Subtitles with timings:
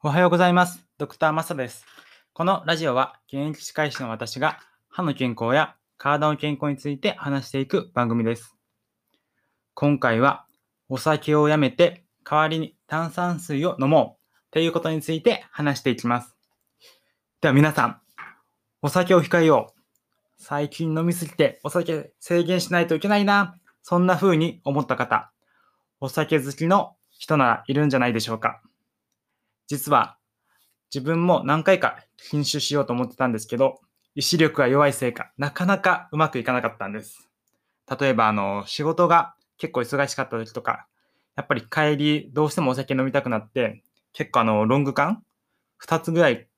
[0.00, 0.86] おはようございます。
[0.96, 1.84] ドクターマサです。
[2.32, 8.54] このラジオは現役歯科医師の私が歯の健康や体の健康について話していく番組です。
[9.74, 10.46] 今回は
[10.88, 16.36] お酒をやめて代わりに炭酸水を飲もうということについて話していきます。
[17.40, 18.00] では皆さん、
[18.82, 19.80] お酒を控えよう。
[20.36, 23.56] 最近飲みすぎてお酒制限しないといけないな。
[23.82, 25.32] そんな風に思った方、
[25.98, 28.60] お酒好きの人ならいるんじゃないでしょうか。
[29.68, 30.16] 実は
[30.92, 33.80] 自分も何回か禁酒しようと思ってたんですけど、
[34.14, 37.28] 意志力が弱いせいか、なかなかうまくいかなかったんです。
[38.00, 40.86] 例えば、あの、仕事が結構忙しかった時とか、
[41.36, 43.82] やっぱり帰り、どうしてもお酒飲みたくなって、
[44.12, 45.22] 結構あの、ロング缶
[45.82, 46.48] ?2 つぐらい、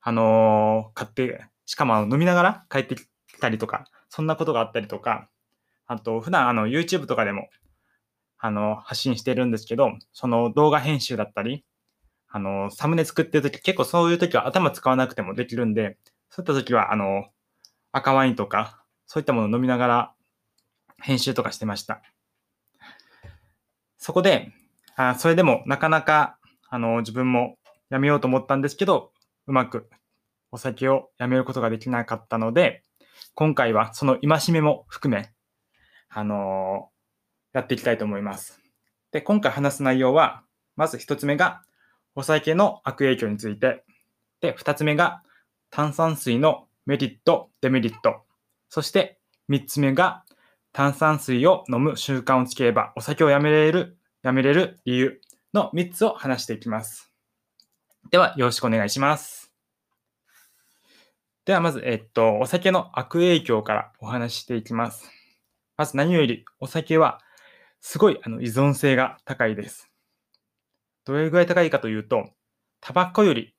[0.00, 3.04] あの買って、しかも飲みながら帰ってき
[3.40, 5.28] たりとか、そんなことがあったりとか、
[5.86, 7.48] あと、普段あの、YouTube とかでも、
[8.38, 11.64] あの、発信してるんですけど、その動画編集だったり、
[12.34, 15.98] あの、サムネ作ってるとき、結構そういうときは頭使わなくてもできるんで、
[16.30, 17.26] そういったときは、あの、
[17.92, 20.14] 赤ワインとか、そういったものを飲みながら
[21.00, 22.02] 編集とかしてました。
[23.98, 24.52] そこで、
[24.96, 27.56] あそれでもなかなか、あの、自分も
[27.88, 29.12] やめようと思ったんですけど、
[29.46, 29.88] うまく
[30.50, 32.82] お酒をやめることができなかったので、
[33.36, 35.32] 今回はその戒めも含め、
[36.08, 36.90] あの
[37.52, 38.60] やっていきたいと思います。
[39.12, 40.42] で、今回話す内容は、
[40.74, 41.62] まず一つ目が、
[42.14, 43.84] お酒の悪影響について。
[44.40, 45.22] で、二つ目が
[45.70, 48.22] 炭酸水のメリット、デメリット。
[48.68, 50.24] そして三つ目が
[50.72, 55.20] 炭酸水を飲む習慣をつければお酒をやめれる、やめれる理由
[55.52, 57.12] の三つを話していきます。
[58.10, 59.52] では、よろしくお願いします。
[61.44, 65.10] では、まず、えっと、お酒の悪影響からお話ししていきます。
[65.76, 67.20] まず何より、お酒は
[67.80, 69.93] すごいあの依存性が高いです。
[71.04, 72.30] どれぐらい高いかというと、
[72.80, 73.54] タバコより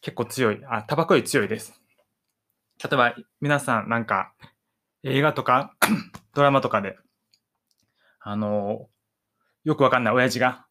[0.00, 1.80] 結構強い、あ、タバコより強いです。
[2.82, 4.34] 例えば、皆さんなんか
[5.02, 5.74] 映画とか
[6.34, 6.98] ドラマとかで、
[8.20, 8.88] あの、
[9.64, 10.66] よくわかんない親父が、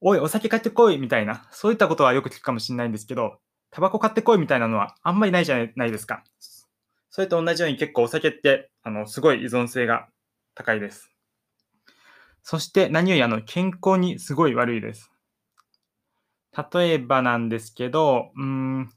[0.00, 6.22] おい、お酒買ってこいみたいな、そういったことはよく聞くかもしれないんですけど、タバコ買ってこいみたいなのはあんまりないじゃないですか。
[7.08, 10.08] それと同じように結構お酒って、あの、すごい依存性が
[10.54, 11.10] 高いです。
[12.42, 15.13] そして何よりあの健康にすごい悪いです。
[16.72, 18.90] 例えばなんですけど、うん、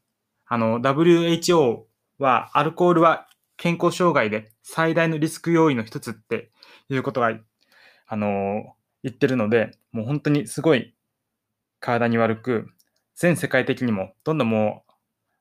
[0.45, 1.84] あの、WHO
[2.19, 6.51] はアルコールは健康障害で最大のリスク要因の一つって
[6.90, 7.31] いうことが、
[8.07, 10.94] あの、言ってるので、もう本当にすごい
[11.79, 12.67] 体に悪く、
[13.16, 14.91] 全世界的にもどんどんもう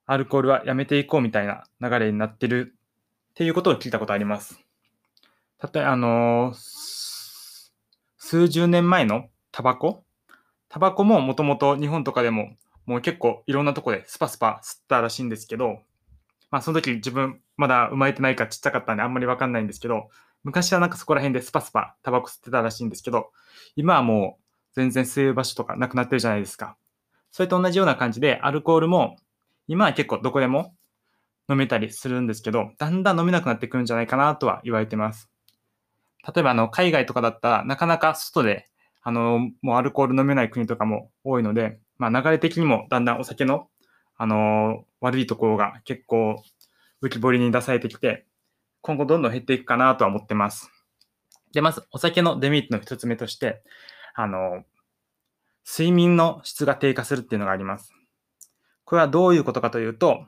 [0.07, 2.75] アルコールはやめていこうみたいな流れになってる
[3.33, 4.59] っていうことを聞いたことあります。
[5.63, 10.06] 例えば、あの、数十年前のタバコ
[10.69, 12.57] タバコももともと日本とかでも
[12.87, 15.81] もう結構いろんなとこでスパスパ吸ったらしいんですけど、
[16.51, 20.09] まあその時自分まだ生まれてないかちっちゃかったんであんまりわかんないんですけど、
[20.45, 23.31] 昔はなんかそこら辺でスパスパタバコ吸ってたらしいんですけど、
[23.75, 24.43] 今はもう
[24.75, 26.77] 全然吸う場所とかなくなってるじゃないですか。
[27.33, 29.17] それと同じような感じでアルコールも
[29.67, 30.75] 今は結構どこでも
[31.51, 35.29] 飲めたりするんですけど、だんだん飲めなくなってくるんじゃないかなとは言われてます。
[36.25, 38.69] 例えばあの海外とかだったらなかなか外で
[39.09, 43.69] あのもうアルコール飲めない国とかも多いので、まあ、流れ的にもだんだんお酒の、
[44.17, 46.43] あの悪いところが結構
[47.01, 48.27] 浮き彫りに出されてきて、
[48.81, 50.73] 今後どんどん減っていくかなとは思ってます。
[51.53, 53.63] で、まずお酒のデメリットの一つ目として、
[54.17, 54.65] あの
[55.65, 57.93] 睡眠の質が低下するっていうのがあります。
[58.85, 60.25] これはどういうことかというと、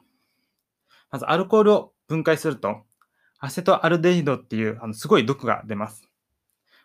[1.10, 2.84] まずアルコールを分解すると、
[3.41, 6.09] アセトアルデヒドっていうあのすごい毒が出ます。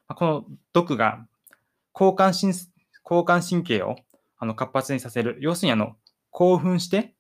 [0.07, 1.27] この毒が
[1.93, 2.53] 交感神
[3.03, 3.95] 交感神経を
[4.37, 5.37] あの活発にさせる。
[5.39, 5.95] 要するにあの
[6.31, 7.13] 興奮して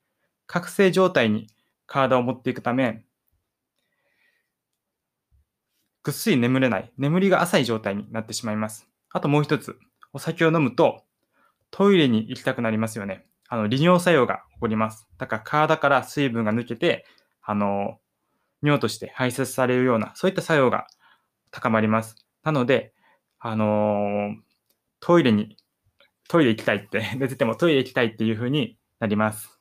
[0.47, 1.47] 覚醒状態に
[1.85, 3.05] 体を持っていくため、
[6.03, 8.87] ぐっすり眠れない、眠りが浅い状態になってしまいます。
[9.11, 9.77] あともう一つ、
[10.11, 11.03] お酒を飲むと
[11.71, 13.25] トイレに行きたくなりますよね。
[13.47, 15.07] あの利尿作用が起こります。
[15.17, 17.05] だから体から水分が抜けて、
[17.41, 17.99] あの
[18.61, 20.87] 尿として排泄されるような、そういった作用が
[21.51, 22.15] 高まります。
[22.43, 22.93] なので、
[23.39, 24.35] あのー、
[25.05, 25.57] トイレに、
[26.29, 29.59] トイレ行きたいって、 寝ててもトイレ行きたいっていう風になります。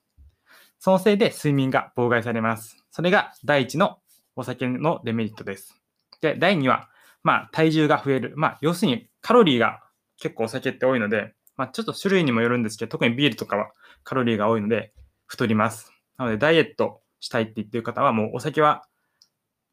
[0.78, 2.86] そのせいで睡眠が妨害されます。
[2.92, 3.98] それが第一の
[4.36, 5.82] お酒のデメリットです。
[6.20, 6.88] で、第二は、
[7.24, 8.34] まあ、体重が増える。
[8.36, 9.82] まあ、要するにカロリーが
[10.16, 13.72] 結構お酒って多いので、まあ、ちょっと種類にもよるんですけど、特にビールとかは
[14.04, 14.92] カロリーが多いので、
[15.26, 15.90] 太ります。
[16.18, 18.84] なので、ダイエットしたいって言ってる方は、もうお酒は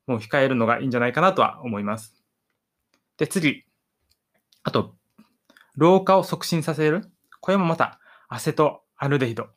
[0.07, 2.24] もう控えるのがいいんじゃないかなとは思います。
[3.18, 3.65] で、次。
[4.63, 4.99] あと、
[5.79, 7.09] 老化を促進させる？
[7.39, 9.47] これもまた、アセトアルデヒド。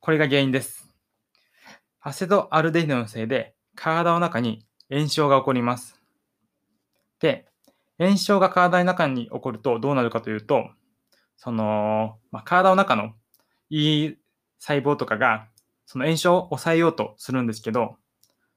[0.00, 0.88] これが原因です。
[2.00, 6.00] アセトアルデヒドのせいで体の中に炎症が起こります。
[7.20, 7.46] で、
[7.98, 10.70] 炎症が体の中に起こるとどうなるかというと、
[11.36, 13.12] その、まあ、体の中の
[13.68, 14.16] いい
[14.60, 15.48] 細胞とかが、
[15.84, 17.96] その炎症を抑えようとするんですけど、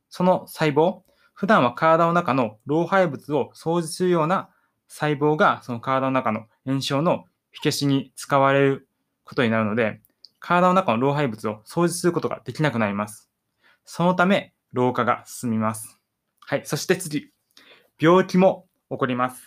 [0.10, 1.02] その細胞、
[1.34, 4.48] 普段は体の中の老廃物を掃除するような
[4.88, 8.88] 細胞が、その体の中の炎症の火消しに使われる
[9.24, 10.02] ことになるので、
[10.40, 13.30] 体の中の老廃物を掃除することができなくなります。
[13.86, 16.00] そのため、老化が進みます。
[16.42, 16.64] はい。
[16.66, 17.32] そして次、
[18.00, 19.42] 病気も起こります。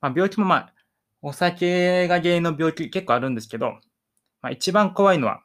[0.00, 0.72] まあ、病気もまあ、
[1.20, 3.80] お酒が原因の病気結構あるんですけど、
[4.40, 5.42] まあ、一番怖いのは、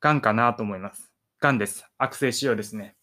[0.00, 1.10] 癌かなと思います。
[1.40, 1.86] 癌です。
[1.98, 2.96] 悪性腫瘍ですね。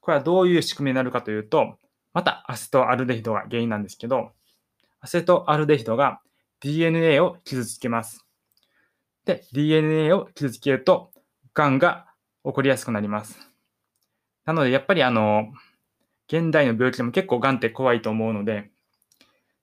[0.00, 1.76] これはどういう仕組みになるかというと、
[2.14, 4.32] またアセトアルデヒドが原因なんですけど、
[5.00, 6.20] アセトアルデヒドが
[6.60, 8.24] DNA を傷つけます。
[9.24, 11.12] で、DNA を傷つけると、
[11.54, 12.06] 癌が
[12.44, 13.38] 起こりやすくなります。
[14.44, 15.48] なので、やっぱりあの、
[16.28, 18.70] 現代の病気でも結構癌って怖いと思うので、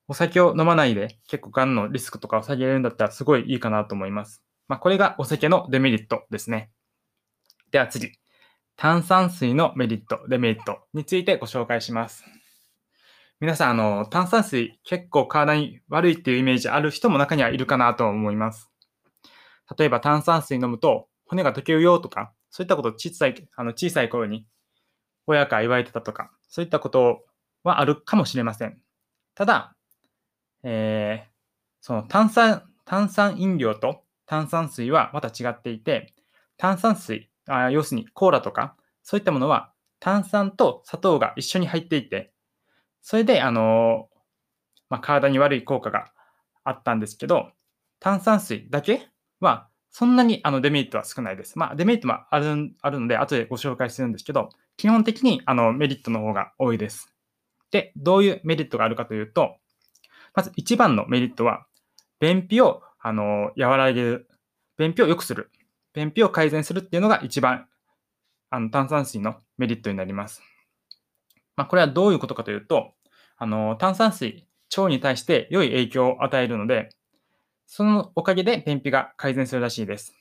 [0.08, 4.44] お酒を飲まないで結構癌のリスクとかを下げれるんだったらすごいいいかなと思います。
[4.68, 6.72] まあ、これがお酒のデメリットですね。
[7.72, 8.12] では次。
[8.78, 12.24] 炭酸水のメリット、デメリットについてご紹介します。
[13.42, 18.72] 皆さん、あの、炭酸水結構体に悪いっていうイメージある人も中にはいるかなと思います。
[19.78, 24.48] 例えば炭酸水飲むと骨が溶けるよとか、そういったことを小さい、あの小さい頃に
[25.28, 27.26] 親から言われてたとか、そういったこと
[27.64, 28.80] はあるかもしれません。
[29.34, 29.76] ただ、
[30.64, 31.30] えー、
[31.82, 36.14] その炭酸、炭酸飲料と炭酸水はまた違っていて、
[36.56, 42.32] 炭酸水、あ要するにコーラとか、そういったものは炭酸と砂糖が一緒に入っていて、
[43.06, 44.10] それで、あの
[44.90, 46.12] まあ、体に悪い効果が
[46.64, 47.52] あったんですけど、
[48.00, 49.08] 炭酸水だけ
[49.40, 51.60] は、そんなにあのデメリットは少ないです。
[51.60, 57.14] まあ、デメリットもあるあるので、後でご紹介するんですけど、基本的にあのメリットの方が多いです。
[57.70, 59.58] で、どういうメリットがあるかというと、
[60.34, 61.68] まず一番のメリットは、
[62.20, 64.28] 便秘をあの和らげる、
[64.80, 65.52] 便秘を良くする、
[65.94, 67.68] 便秘を改善するっていうのが一番
[68.50, 70.42] あの炭酸水のメリットになります。
[71.56, 72.94] まあ、これはどういうことかというと、
[73.38, 76.90] あの炭酸水、腸に対して良い影響を与えるので、
[77.68, 80.14] そのおかげで便秘が改善するらしいです。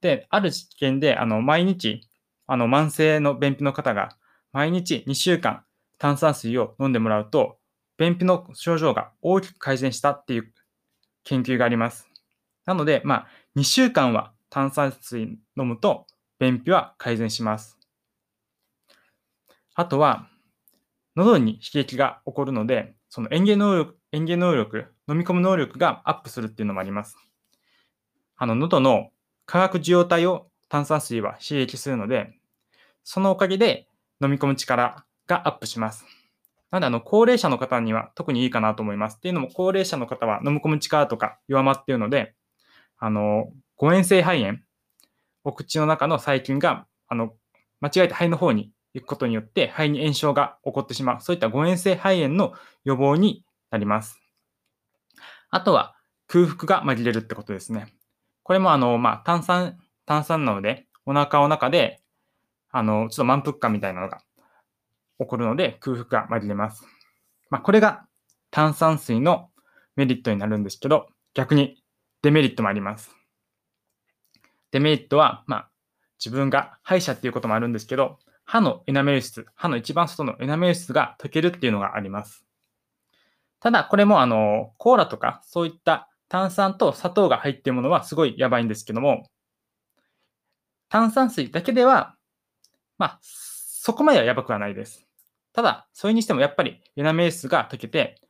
[0.00, 2.02] で、ある実験で、あの、毎日、
[2.46, 4.10] あの、慢性の便秘の方が、
[4.52, 5.64] 毎日2週間
[5.98, 7.58] 炭酸水を飲んでもらうと、
[7.96, 10.52] 便秘の症状が大きく改善したっていう
[11.24, 12.08] 研究があります。
[12.64, 13.26] なので、まあ、
[13.56, 15.22] 2週間は炭酸水
[15.56, 16.06] 飲むと、
[16.38, 17.78] 便秘は改善します。
[19.74, 20.28] あとは、
[21.16, 27.16] 喉に刺激が起こるので、その嚥下能力、嚥下能力、飲み込む能力がアップするっていうのもあります。
[28.36, 29.10] あの、喉の
[29.44, 32.32] 化学受容体を炭酸水は刺激するので、
[33.04, 33.86] そのおかげで
[34.22, 36.04] 飲み込む力がアップします。
[36.70, 39.16] なので、あの、高齢者の方には特にいいかなと思います。
[39.16, 42.34] っていうのも、高齢者の方は飲み込む力とか弱まっているので、
[42.98, 44.58] あの、誤嚥性肺炎、
[45.44, 47.34] お口の中の細菌が、あの、
[47.80, 51.20] 間違えて肺の方に行くことによって肺に炎症が起こってしまう。
[51.20, 52.52] そういった誤嚥性肺炎の
[52.84, 54.20] 予防になります。
[55.50, 55.94] あとは
[56.26, 57.94] 空腹が紛れるってことですね。
[58.42, 62.00] これもあの、まあ、炭酸、炭酸なので、お腹の中で、
[62.70, 64.22] あの、ちょっと満腹感みたいなのが
[65.18, 66.84] 起こるので空腹が紛れます。
[67.50, 68.06] まあ、これが
[68.50, 69.50] 炭酸水の
[69.96, 71.82] メリットになるんですけど、逆に
[72.22, 73.10] デメリットもあります。
[74.70, 75.70] デメリットは、まあ、
[76.18, 78.18] 自分が歯医者っていうこともあるんですけど、
[78.52, 82.44] 歯のエナメル質、歯の一番外のエナメル質が溶けるっていうのがあります。
[83.60, 89.22] ただ、これもあの、コーラとかそういった炭酸と砂糖が入っているものはすごいやばいんですけども、
[90.90, 92.14] 炭酸水だけでは、
[92.98, 95.08] まあ、そこまではやばくはないです。
[95.54, 98.20] ただ、それにしてもやっぱりエナメル質が溶けて、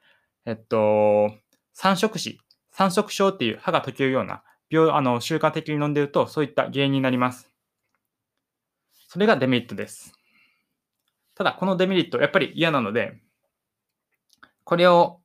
[0.47, 1.33] えっと、
[1.73, 2.39] 三色子、
[2.71, 7.52] 三色症っていう歯が溶けるような病、あの、習慣的に飲んでると、そういった原因になります。
[9.13, 10.15] それがデメリットです。
[11.35, 13.21] ただ、このデメリット、やっぱり嫌なので、
[14.65, 15.21] これを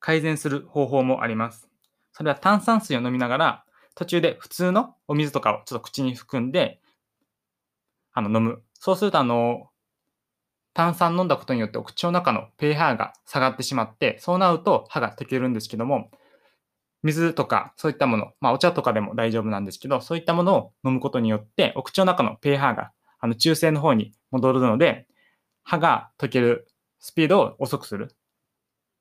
[0.00, 1.68] 改善する方法もあります。
[2.14, 3.64] それは炭酸水を飲みながら、
[3.96, 6.80] 途中で普通のお水とかをちょっと口に含んで、
[8.14, 8.62] あの、飲む。
[8.72, 9.68] そうすると、あの、
[10.72, 16.10] 炭酸飲んだことによってお口の中の pH が下がってしまって、そうなると歯が溶けるんですけども、
[17.06, 25.06] 水とかそういったもの、まあお茶とかでも大丈夫なんですけど、そういったものを飲むことによって、お口の中の pH があの中性の方に戻るので、
[25.62, 28.14] 歯が溶けるスピードを遅くする。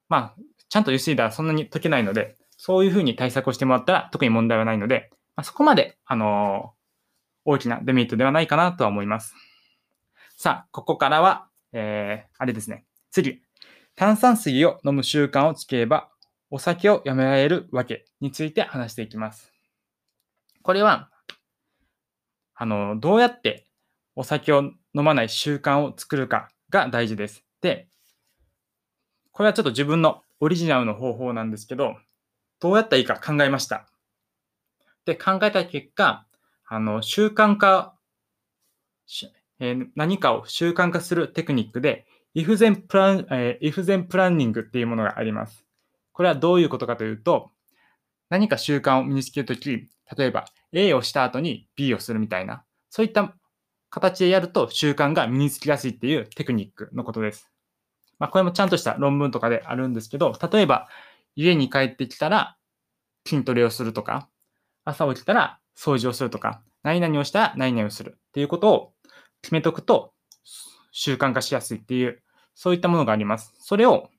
[0.07, 0.35] まあ、
[0.69, 6.73] ちゃんとゆすいだらそんなに溶けないので、そういうふうに対策をしてもらったら特に問題はないので、まあ、そこまで、あの
[7.43, 9.35] 大きなデメリットではないかなとは思います。
[10.37, 12.85] さあ、ここからは、えー、あれですね。
[13.11, 13.41] 次。
[13.95, 16.09] 炭酸水を飲む習慣をつければ、
[16.55, 19.51] お酒をやめられるわけについて話していきます。
[20.61, 21.09] これは、
[22.53, 23.67] あの、どうやって
[24.15, 27.43] お酒を飲まない習慣を作るかが大事です。
[27.59, 27.89] で、
[29.33, 31.97] これはちょっと自分のオリジナルの方法なんですけど、
[32.61, 33.89] どうやったらいいか考えました。
[35.03, 36.25] で、考えた結果、
[36.67, 37.97] あの、習慣化、
[39.59, 45.64] えー、何かを習慣化するテクニックで、if then, plan, えー、if then planning っていうものがあります。
[46.15, 47.51] これはどういうことかというと、
[48.29, 53.35] 何か習慣を身につけるとき、例えば A をした後に B をするみたいな、そういった
[53.89, 57.51] 形でやると習慣が身につきやすいっていうテクニックのことです。
[58.17, 60.87] まあ、これもちゃんとした論文とかであるんですけど、例えば
[61.35, 62.55] 家に帰ってきたら
[63.27, 64.29] 筋トレをするとか、
[64.85, 68.93] 朝起きたら掃除をするとか、何々をしたら何々をするっていうことを
[69.41, 70.13] 決めとくと
[70.93, 72.21] 習慣化しやすいっていう、
[72.53, 73.53] そういったものがあります。
[73.59, 74.09] それを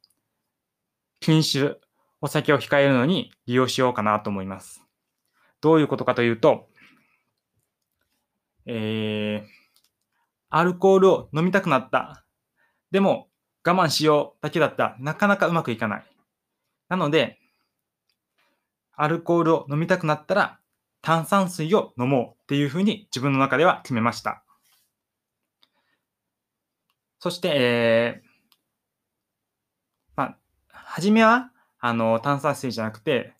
[1.20, 1.80] 禁酒、
[2.20, 4.82] お酒を控えるのに利用しようかなと思います。
[5.60, 6.68] どういうことかというと、
[8.66, 9.48] えー、
[10.50, 12.24] アルコールを飲みたくなった。
[12.90, 13.28] でも
[13.64, 16.04] 我慢しようだけだったらなかなかうまくいかない。
[16.88, 17.38] なので、
[18.92, 20.58] アルコールを飲みたくなったら
[21.02, 24.42] 炭酸水を飲もうっていうふうに自分の中では決めました。
[27.18, 28.28] そして、えー、
[30.16, 31.50] まあ、初めは、
[31.86, 33.32] あの、炭酸水じゃなくて、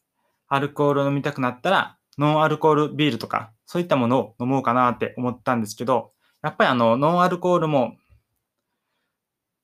[0.47, 6.12] アルコールを飲みたくなったら、ノンアルコールビールとか、そういったものを飲もうかなって思ったんですけど、
[6.43, 7.97] やっぱりあの、ノンアルコールも、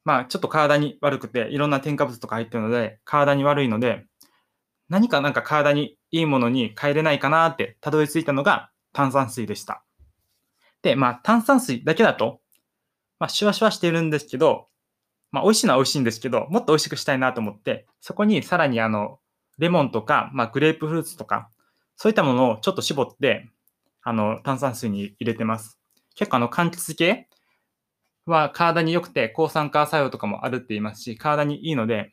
[0.05, 4.05] まあ、ちょっと体に悪くて、いろんな添加物とか入ってるので、体に悪いので、
[4.89, 9.85] 何かなんか体にいいものに変えれないかなってたどり着いたのが炭酸水でした。
[10.83, 12.41] で、まあ、炭酸水だけだと、
[13.21, 14.67] まあ、シュワシュワしてるんですけど、
[15.33, 19.19] まあ、美味しいのは美味しいんですけど、もっと美味しくしたいなと思って、そこにさらにあの、
[19.59, 21.51] レモンとか、まあ、グレープフルーツとか、
[21.97, 23.51] そういったものをちょっと絞って、
[24.03, 25.79] あの、炭酸水に入れてます。
[26.15, 27.29] 結構あの、柑橘系
[28.27, 32.13] は体に良くて抗酸化作用とかもあるって言いますし、体にいいので、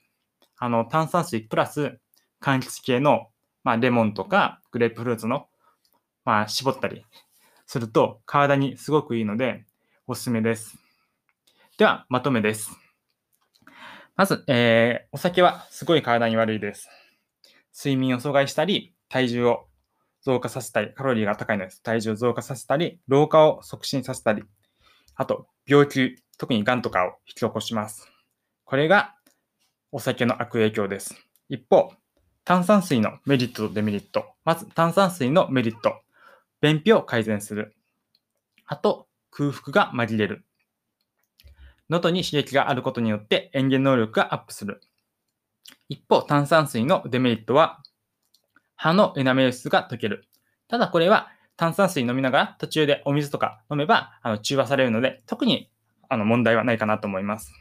[0.58, 2.00] あの、炭酸水プラス
[2.42, 3.28] 柑橘系の、
[3.64, 5.48] まあ、レモンとかグレープフルーツの、
[6.24, 7.06] まあ、絞ったり
[7.66, 9.66] すると体にすごくいいので、
[10.08, 10.78] おすすめです。
[11.78, 12.89] では、まとめです。
[14.20, 16.90] まず、えー、お酒はすごい体に悪いです。
[17.74, 19.68] 睡眠を阻害したり、体重を
[20.24, 21.82] 増加させたり、カロリーが高いのです。
[21.82, 24.44] 体重を増加させたり、老化を促進させたり、
[25.16, 28.12] あと、病気、特に癌とかを引き起こします。
[28.66, 29.16] これが
[29.94, 31.16] お酒の悪影響です。
[31.48, 31.94] 一方、
[32.44, 34.26] 炭酸水のメリットとデメリット。
[34.44, 35.94] まず、炭酸水のメリット。
[36.60, 37.74] 便秘を改善する。
[38.66, 40.44] あと、空腹が紛れる。
[41.90, 44.82] 喉に刺激があることによって塩原能力がアップする。
[45.88, 47.82] 一方、炭酸水のデメリットは、
[48.76, 50.28] 歯のエナメル質が溶ける。
[50.68, 55.70] ただこれは炭酸水飲みながら途中でお水とか飲めばあの中和されるので、特に
[56.08, 57.52] あの問題はないかなと思います。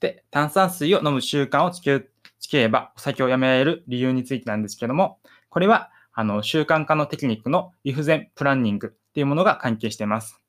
[0.00, 2.08] で、炭酸水を飲む習慣をつけ
[2.40, 10.41] つければお酒をやめられる理由についてなんですけども、これはあの習慣化のテクニックの if then プランニングっていうものが関係しています。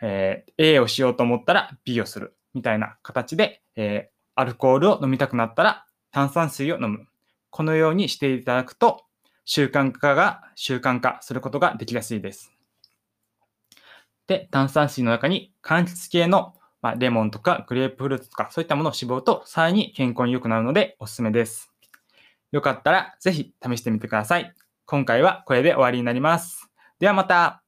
[0.00, 7.06] えー、A をしようと思ったら B をするみたいな形で、えー、アルコールを飲みたくなったら炭酸水を飲む。
[7.50, 9.04] このようにしていただくと
[9.44, 12.52] 習慣化が習慣化することができやすいです。
[14.26, 21.72] で、炭酸水の中に柑橘系の、まあ、レモンとかグレープフルーツとかそういったものを絞るとさらに健康に良くなるのでおすすめです。
[22.52, 24.52] よかったらぜひ試してみてください。
[24.84, 26.70] 今回はこれで終わりになります。
[26.98, 27.65] ではまた。